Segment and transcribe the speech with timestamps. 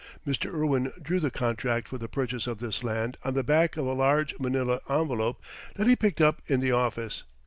[0.25, 0.51] Mr.
[0.51, 3.93] Irwin drew the contract for the purchase of this land on the back of a
[3.93, 5.39] large manila envelope
[5.75, 7.23] that he picked up in the office.